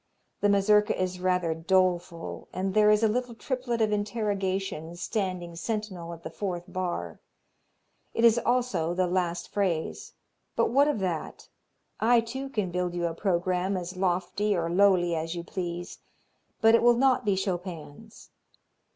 The 0.39 0.49
Mazurka 0.49 0.99
is 0.99 1.19
rather 1.19 1.53
doleful 1.53 2.47
and 2.51 2.73
there 2.73 2.89
is 2.89 3.03
a 3.03 3.07
little 3.07 3.35
triplet 3.35 3.81
of 3.83 3.91
interrogation 3.91 4.95
standing 4.95 5.55
sentinel 5.55 6.11
at 6.11 6.23
the 6.23 6.31
fourth 6.31 6.63
bar. 6.67 7.19
It 8.15 8.25
is 8.25 8.39
also 8.39 8.95
the 8.95 9.05
last 9.05 9.51
phrase. 9.53 10.13
But 10.55 10.71
what 10.71 10.87
of 10.87 10.97
that? 11.01 11.49
I, 11.99 12.19
too, 12.19 12.49
can 12.49 12.71
build 12.71 12.95
you 12.95 13.05
a 13.05 13.13
programme 13.13 13.77
as 13.77 13.95
lofty 13.95 14.57
or 14.57 14.71
lowly 14.71 15.13
as 15.15 15.35
you 15.35 15.43
please, 15.43 15.99
but 16.61 16.73
it 16.73 16.81
will 16.81 16.97
not 16.97 17.23
be 17.23 17.35
Chopin's. 17.35 18.31